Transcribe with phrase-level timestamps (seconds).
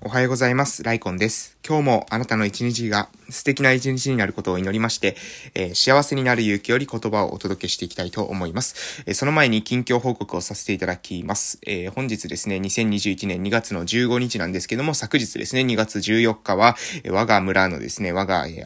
[0.00, 0.84] おはようございます。
[0.84, 1.57] ライコンです。
[1.68, 5.16] 今日もあなたの一日が素敵な一日になることを祈りまして、
[5.54, 9.02] えー、幸せになる勇気より言葉をお届けしていきたいと思います。
[9.06, 11.58] えー、その前に近況報告をさせていただきます。
[11.66, 18.64] えー、本日ですね、2021年2月の15日なんですけども、昨日ですね、2月14日は、え我が村のですね、我が、え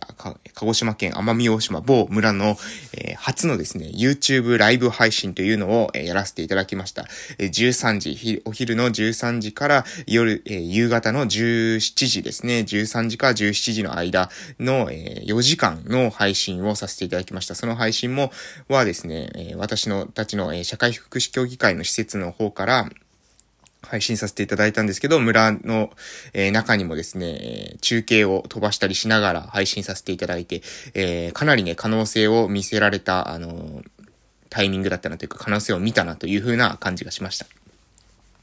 [0.55, 2.57] 鹿児島県奄美大島某村の、
[2.93, 7.07] え初のですね、YouTube ライブ配信というのを、えやらせていただきました。
[7.39, 17.55] え13時、お昼の13時から夜、え夕方の17時ですね、13 3時から17時の間の、え、4時間の配信をさせていただきました。
[17.55, 18.33] その配信も、
[18.69, 22.91] はですね、え、私のたちの、え、社会福祉協議会の施設の方から、
[23.83, 25.91] 配信させていただいたんですけど、村の、
[26.33, 30.63] えー、中にもですね、中継を飛ばしたりしながら配信させていただいて、
[30.95, 33.85] えー、かなりね、可能性を見せられた、あのー、
[34.51, 37.47] タイミングだったなというか、可能性を見たなという風な感じがしました。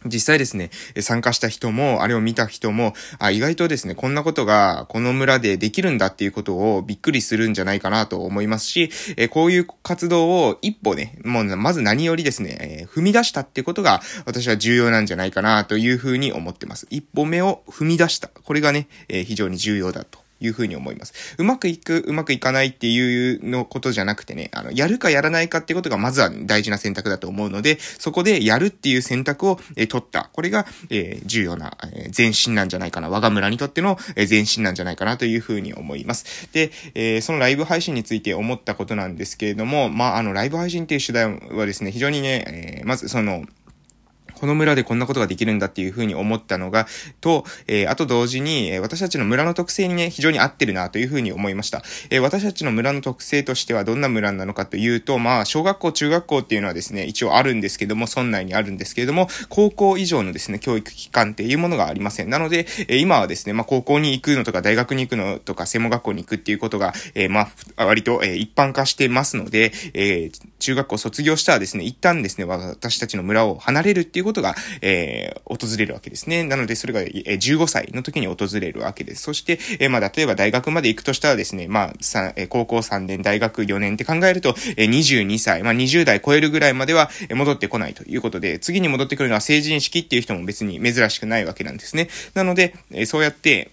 [0.05, 0.69] 実際ですね、
[1.01, 16.87] 参加した人も、あれを見た人も、あ、意外とですね、こんなことがこの村でできるんだっていうことをびっくりするんじゃないかなと思いますし、えこういう活動を一歩ね、もうまず何よりですね、え踏み出したってことが私は重要なんじゃないかなというふうに思ってます。
[16.89, 18.29] 一歩目を踏み出した。
[18.29, 21.13] これがね、え非常に重要だというふうに思います。
[21.37, 30.29] うまくいく、うまくいかないっていうのことじゃなくてね、あの、やるかやらないかってことがまずは大事な選択だと思うので、そこでやるっていう選択を、え取った。
[30.33, 33.09] これが、えー、重要な、えー、前進なんじゃないかな。
[33.09, 36.49] 我が村にとっての、えー、前進なんじゃないかなというふうに思います。
[36.53, 43.45] で、え、そのライブ配信について思ったことなんですけれども、まあ、あの、ライブ配信っていう手段はですね、非常にね、え、まずその、
[44.39, 46.87] この村でこんなことができるんだっていうふうに思ったのが、
[47.19, 51.83] と、えー、あと同時に、えー、私たちの村の特性にね、非常に合ってるなというふうに思いました。
[52.09, 62.29] えー、私たちの村の特性としてはどんな村なのかというと、まあ、小学校、中学校っていうのはですね、一応あるんですけども、村内にあるんですけれども、高校以上のですね、教育機関っていうものがありません。
[62.29, 76.43] なので、え今はですね、まあ、高校に行くのとか、大学に行くのとか、専門学校に行くっていうことが、えまあ、割と、え一般化してますので、え中学校卒業したらですね、一旦ですね、私たちの村を離れるっていうことことが、えー、訪れるわけですね。
[76.43, 79.23] なので、それが、えー、15歳の時に訪れるわけです。
[79.23, 92.09] そして、えー、まあ、例えば大学まで行くとしたらですね、まあ、さえー、高校3年、大学4年って考えると、えー、22歳、まあ、20代超えるぐらいまでは、え、戻ってこないということで、次に戻ってくるのは成人式っていう人も別に珍しくないわけなんですね。
[92.33, 93.71] なので、えー、そうやって、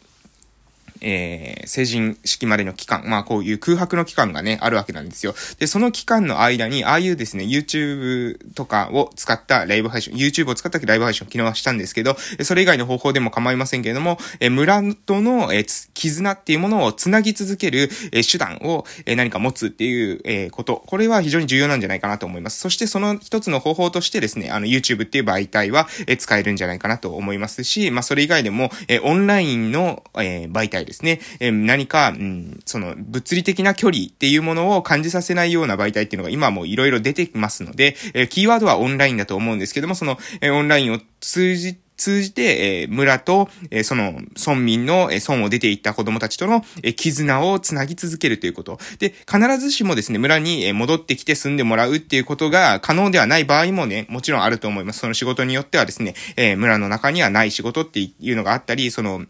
[1.00, 5.34] えー、成人式までの期間、まあこういう空白の期間がね、あるわけなんですよ。
[5.58, 20.82] で、その期間の間に、ああいうですね、YouTube とかを使ったライブ配信、YouTube を使ったライブ配信を昨日はしたんですけど、それ以外の方法でも構いませんけれども、えー、村との、えー、絆っていうものを繋ぎ続ける、えー、手段を、えー、何か持つっていう、えー、こと。
[20.86, 22.60] これは非常に重要なんじゃないかなと思います。
[22.60, 31.20] そしてその一つの方法としてですね、あの YouTube っていう媒体は、えー、使えるんじゃないかなと思いますし、まあそれ以外でも、えー、オンラインの、えー、媒体ですね。
[31.40, 48.78] えー、何か、うん、その、物理的な距離っていうものを感じさせないような媒体っていうのが今もいろいろ出てきますので、え、キーワードはオンラインだと思うんですけども、その、え、オンラインを通じ通じて、えー、村と、えー、その、村民の、えー、村を出ていった子供たちとの、えー、絆をつなぎ続けるということ。
[48.98, 55.00] で、必ずしもですね、村に、えー、戻ってきて住んでもらうっていうことが可能ではない場合もね、もちろんあると思います。
[55.00, 59.24] その仕事によってはですね、えー、村の中にはない仕事っていうのがあったり、その、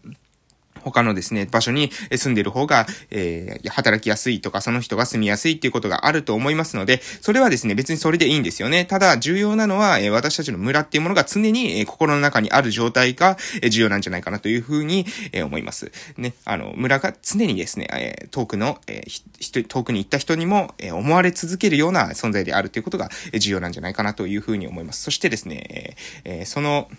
[0.91, 8.85] 他のですね、場所に住んでいる方が、えー、働きやすいとか、その人が住みやすいっていうことがあると思いますので、それはですね、別にそれでいいんですよね。
[8.85, 15.91] ただ、重要なのは、えー、私たちの村っていうものが常に、えー、心の中にある状態が、えー、重要なんじゃないかなというふうに、えー、思います。
[16.17, 25.03] ね、あの、村が常にですね、えー、遠くの、えー、遠くに行った人にも、えー、思われ続けるような存在であるということが、えー、重要なんじゃないかなというふうに思います。
[25.03, 26.89] そしてですね、えー、その、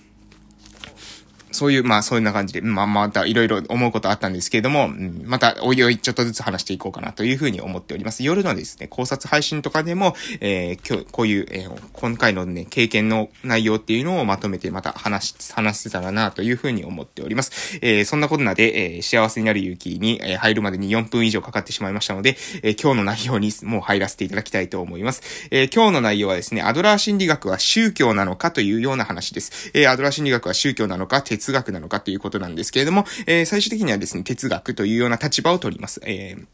[1.53, 8.23] そういう、まあ、そういうな感じで、まあ、またいろいろ思うことあったんですけれども、うん、また、おいおいちょっとずつ話していこうかなというふうに思っております。
[8.23, 17.79] 夜のですね、考察配信とかでも、えー、今日、こういう、えー、今回のね、経験の内容っていうのをまとめてまた話し、話せたらなというふうに思っております。
[17.83, 25.23] えー、そんなことなで、えー、幸せになる勇気に、えー、入るまでに4分以上かかってしまいましたので、えー、今日の内容にもう入らせていただきたいと思います。
[25.51, 29.71] えー、今日の内容はですね、アドラー心理学は宗教なのかというような話です。
[29.75, 36.01] えー、アドラー心理学は宗教なのか哲学なのかといういうことなんですけれども、えー、最終的にはですね、哲学というような立場を取ります。
[36.05, 36.47] えー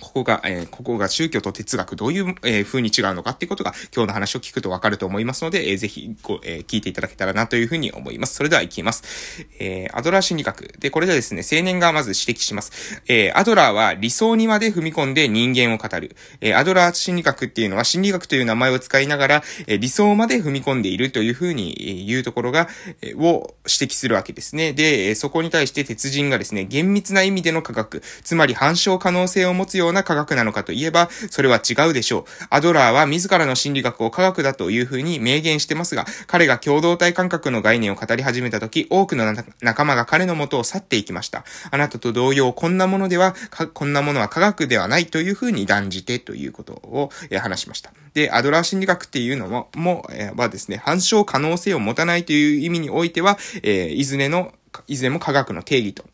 [0.00, 8.34] ここが、えー、ここが宗教と哲学どういう、えー、風に違うのかっていうことが今日の話を聞くとわかると思いますので、えー、ぜひご、え、聞いていただけたらなというふうに思います。
[8.34, 9.46] それでは行きます。
[9.58, 10.74] え、アドラー心理学。
[10.78, 13.02] で、これでですね、青年がまず指摘します。
[13.08, 16.16] え、アドラーは理想にまで踏み込んで人間を語る。
[16.40, 22.68] え、アドラー心理学っていうのは心理学という名前を使いながら、え、理想まで踏み込んでいるというふうに言うところが、
[23.00, 24.72] え、を指摘するわけですね。
[24.72, 32.24] で、そこに対して鉄人がですね、厳密な意味での科学、つまり反証可能性を持つようような科学なのかといえば、それは違うでしょう。
[32.50, 39.24] アドラーは自らの心理学を科学だというふうに明言してますが、彼が共同体感覚の概念を語り始めた時、多くの
[39.62, 41.44] 仲間が彼の元を去っていきました。
[41.70, 43.34] あなたと同様、こんなものでは、
[43.72, 47.92] こんなものは科学ではないというふうに断じてということを、え話しました。
[48.14, 54.52] で、アドラー心理学っていうのも、も、えはですね、反証可能性を持たないという意味においては、えー、いずれの、
[54.88, 56.04] いずれも科学の定義と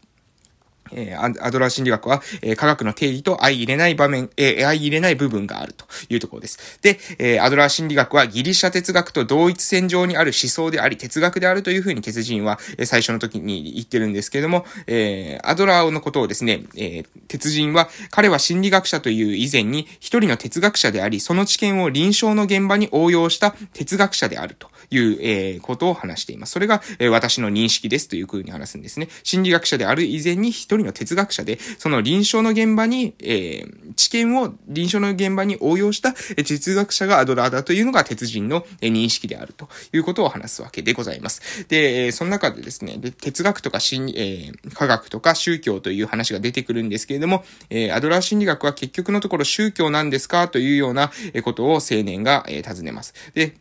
[0.94, 6.78] えー、アドラー心理学は、えー、科学の定義と相入れない場面、えー、相入れない部分があるというところです。
[6.82, 26.52] で、えー、アドラー心理学はギリシャ哲学と同一線上にある思想であり、哲学であるというふうに鉄人は、えー、最初の時に言ってるんですけれども、えー、アドラーのことをですね、えー、鉄人は、彼は心理学者という以前に一人の哲学者であり、その知見を臨床の現場に応用した哲学者であるという、えー、ことを話しています。
[26.52, 29.08] それが、えー、私の認識ですというふうに話すんですね。
[29.22, 41.66] 心理学者である以前に一人の哲学者で、その臨床の現場に、えー、知見を臨床の現場に応用した哲学者がアドラーだというのが鉄人の認識であるということを話すわけでございます。
[41.68, 51.12] で、その中でですね、哲学とか心、えー、科学とか宗教という話が出てくるんですけれども、えー、アドラー心理学は結局のところ宗教なんですかというような
[51.42, 53.14] ことを青年が、え、尋ねます。
[53.34, 53.56] で、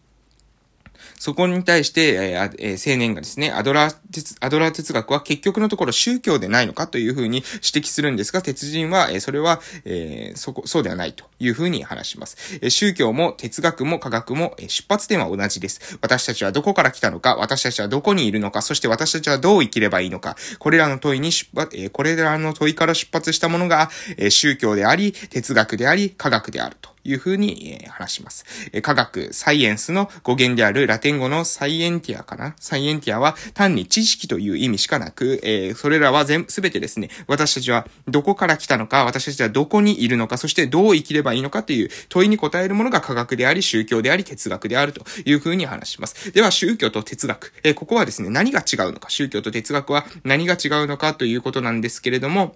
[1.20, 12.38] そこに対して、えーえー、青年がですね、アドラー哲、アドラー哲学は結局のところ宗教でないのかというふうに指摘するんですが、鉄人は、えー、それは、えー、そこ、そうではないというふうに話します。
[12.62, 15.98] えー、宗教も哲学も科学も、えー、出発点は同じです。
[16.02, 26.91] 私たちはどこから来たのか、私たちはどこにいるのか、そして私たちはどう生きればいいのか、これらの問いに出発、えー、これらの問いから出発したものが、えー、宗教であり、哲学であり、科学であると。
[27.04, 28.46] いうふうに、話します。
[28.82, 32.56] 科学、サイエンスの語源であるラテン語のサイエンティアかな？
[32.60, 46.32] サイエンティアは単に知識という意味しかなく、それらは全、すべてですね、私たちはどこから来たのか、私たちはどこにいるのか、そしてどう生きればいいのかという問いに答えるものが科学であり、宗教であり、哲学であるというふうに話します。
[46.32, 47.54] では、宗教と哲学。
[47.76, 51.14] ここはですね、何が違うのか、宗教と哲学は何が違うのか？
[51.14, 52.56] ということなんですけれども、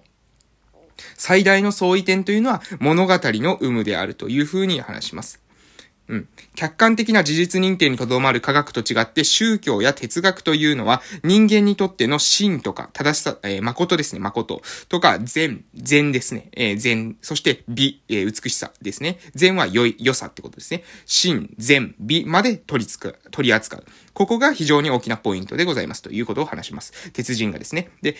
[1.16, 5.45] 最大の相違点というのは物語の有無であるというふうに話します。
[6.08, 6.28] うん。
[6.54, 19.18] 客観的な事実認定にとどまる科学と違って宗教や哲学というのは人間にとっての真とか正しさ、えー、誠ですね、誠とか善、善ですね、えー、善、そして美、えー、美しさですね。
[19.34, 20.84] 善は良い、良さってことですね。
[21.06, 23.84] 真、善、美まで取りつく、取り扱う。
[24.12, 27.10] ここが非常に大きなポイントでございますということを話します。
[27.12, 27.90] 鉄人がですね。
[28.00, 28.16] で、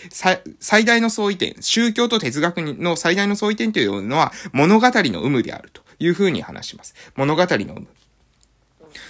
[0.59, 5.86] 最大の相違点、宗教と哲学の最大の相違点というのは物語の有無であると。
[5.99, 6.95] いうふうに話します。
[7.15, 7.87] 物語の有無。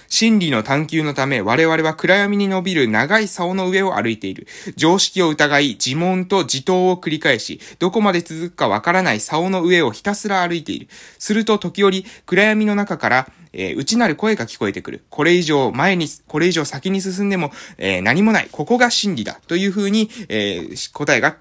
[0.08, 4.46] 真理の探求のため我々は暗闇に伸びる長い竿の上を歩いている。
[4.76, 10.88] 常識を疑い、自問と自答を繰り返し、どこまで続くかわからない竿の上をひたすら歩いている。
[11.18, 15.04] すると時折、暗闇の中から、えー、内なる声が聞こえてくる。
[15.10, 18.48] これ以上前に、これ以上先に進んでも、えー、何もない。
[18.50, 19.40] ここが真理だ。
[19.46, 21.36] というふうに、えー、答えが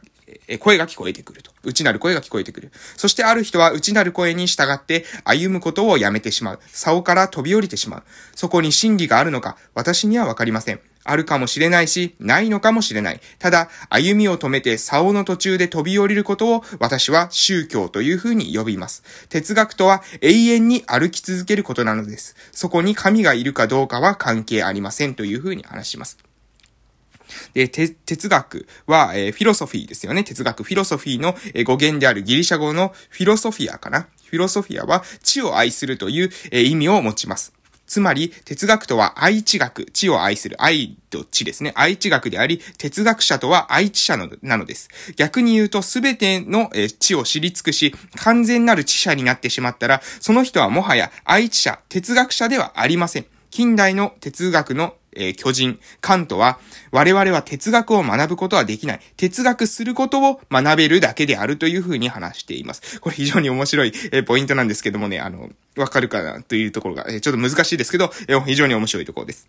[0.48, 1.52] え声が聞こえてくると。
[1.64, 2.72] 内なる声が聞こえてくる。
[2.96, 6.60] そしてある人は内なる声に従って歩むことをやめてしまう。
[6.68, 8.04] 竿から飛び降りてしまう。
[8.36, 10.80] そこに真理があるのか、私にはわかりません。
[11.08, 13.22] あるかもしれないし、ないのかもしれない。
[13.40, 19.04] ただ、歩みを止めて竿の途中で飛び降りることを私は宗教というふうに呼びます。
[19.30, 22.36] 哲学とは永遠に歩き続けることなのです。
[22.52, 26.18] そこに神がいるかどうかは関係ありませんというふうに話します。
[27.54, 30.24] で、哲学は、えー、フィロソフィーですよね。
[30.24, 34.08] 哲学、フィロソフィーの、えー、語源であるギリシャ語のフィロソフィアかな。
[34.26, 37.54] フィロソフィアは知を愛するという、えー、意味を持ちます。
[37.88, 41.72] つまり、哲学とは愛知学、知を愛する、愛と知ですね。
[41.76, 44.90] 愛知学であり、哲学者とは愛知者のなのです。
[45.16, 46.70] 逆に言うと、すべての
[47.00, 53.26] 知を知り尽くし、完全なる知者になってしまったら、その人はもはや愛知者、哲学者ではありません。
[53.52, 56.60] 近代の哲学のえー、巨人、カントは、
[56.92, 59.00] 我々は哲学を学ぶことはできない。
[59.18, 63.00] 哲学することを学べるだけであるというふうに話しています。
[63.02, 69.48] これ非常に面白い、えー、ポイントなんですけどもね、あの、わかるかなというところが、えー、ちょっと難しいですけど、えー、非常に面白いところです。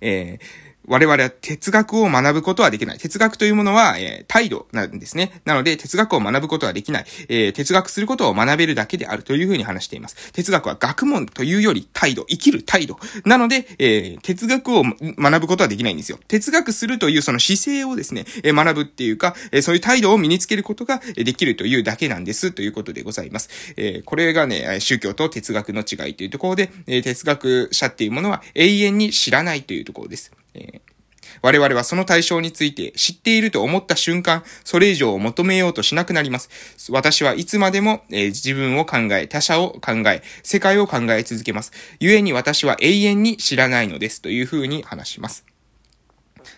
[0.00, 2.98] えー我々は哲学を学ぶことはできない。
[2.98, 5.40] 哲学というものは、えー、態度なんですね。
[5.44, 7.04] なので、哲学を学ぶことはできない。
[7.28, 10.32] えー、哲学することを学べるだけであるというふうに話しています。
[10.32, 12.98] 哲学は学問というより態度、生きる態度。
[13.24, 16.18] なので、えー、哲学を学ぶことはできないんですよ。
[16.26, 23.48] 哲学するというその姿勢をですね、えー、学ぶっていうか、えー、そういう態度を身につけることができるというだけなんですということでございます。
[23.76, 30.32] えー、これがね、宗教と哲学の違いというところで、えー、哲学者っていうものは永遠に知らないというところです。
[30.54, 30.92] えー
[31.40, 36.50] 我々はその対象について知っていると思った瞬間、それ以上を求めようとしなくなります。
[36.90, 41.72] 私はいつまでも、えー、自分を考え、他者を考え、世界を考え続けます。
[42.00, 44.20] 故に私は永遠に知らないのです。
[44.20, 45.51] というふうに話します。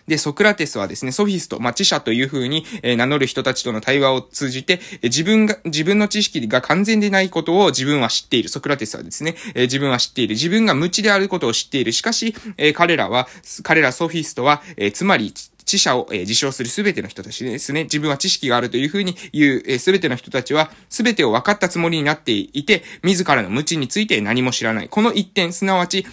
[0.07, 8.49] で、ソクラテスはですね、ソフィスト、まあ、知者という風に、え、名乗る人たちとの対話を通じて、え、自分が、自分の知識が完全でないことを自分は知っている。
[8.49, 10.35] ソクラテスはですね、え、自分は知っている。
[10.35, 11.91] 自分が無知であることを知っている。
[11.91, 13.27] しかし、え彼らは、
[13.63, 15.33] 彼らソフィストは、えつまり、
[15.65, 17.83] 知者を、えー、自称するすべての人たちですね。
[17.83, 24.89] 自分は知識があるというふうに言う、す、べての人たちは、すべてを分かったつもりになっていて、自らの無知について何も知らない。
[24.89, 26.05] この一点、すなわち、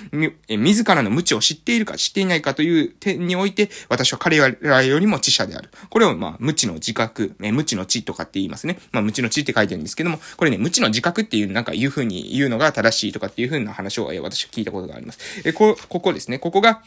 [0.49, 5.71] え自らの無知を知っているか知っていないかという点において、私は彼らよりも知者である。
[5.91, 8.79] これを、まあ、無知の自覚、え無知の知とかって言いますね。
[8.93, 15.19] まあ、無知の知って書いてるんですけども、これね、無知の自覚っていう、なんかいうふうに言うのが正しいとかっていうふうな話を、え私は聞いたことがあります。
[15.45, 16.39] えこ、ここですね。
[16.39, 16.83] ここが、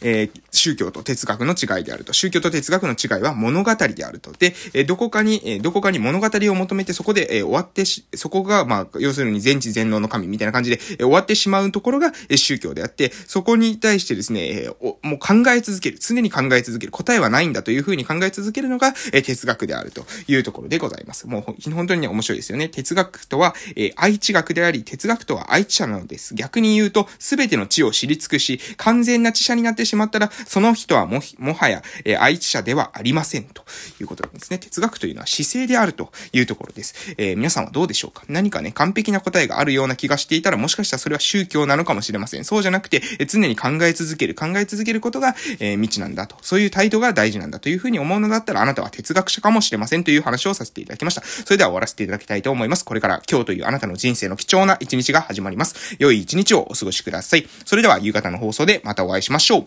[0.00, 2.12] えー、宗教と哲学の違いであると。
[2.12, 4.32] 宗教と哲学の違いは物語であると。
[4.32, 14.68] で、え、どこかに、え、どこかに物語を求めてそこで、え、終わってし、そこが、まあ、要するに全知全能の神みたいな感じで、え、終わってしまうところが、え、宗教であって、そこに対してですね、え、
[15.02, 15.98] もう考え続ける。
[16.00, 16.92] 常に考え続ける。
[16.92, 21.26] 答えはないんだというふうに考え続けるのが、え、哲学であるというところでございます。
[21.26, 22.68] もう、本当にね面白いですよね。
[22.68, 26.34] 哲学とは、え、愛知学であり、哲学とは愛知者なのです。
[26.34, 33.44] 逆に言うと、すべての知を知り尽くし、完全な知者になってしまったら、その人はも、もはや、えー、愛知者ではありません。
[33.44, 33.64] と
[34.00, 34.58] いうことなんですね。
[34.58, 36.94] 哲学というのは姿勢であるというところです。
[37.16, 38.24] えー、皆さんはどうでしょうか？
[38.28, 42.44] 何かね、完璧な答えがあるような気がしていたら、もしかしたらそれは宗教なのかもしれません。
[42.44, 46.36] そうじゃなくて、えー、常に考え続ける、考え続けることが、えー、未知なんだと。
[46.42, 51.22] そういう態度が大事なんだというふうに思うのだったら、あなたは哲学者かもしれませんという話をさせていただきました。
[51.22, 52.84] それでは終わらせていただきたいと思います。
[52.84, 55.96] これから今日というあなたの人生の貴重な一日が始まります。
[55.98, 57.46] 良い一日をお過ごしください。
[57.64, 59.66] それでは夕方の放送でまたお会いしましょうしょう。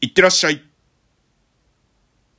[0.00, 0.67] いってらっしゃい。